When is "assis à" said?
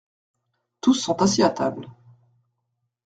1.21-1.51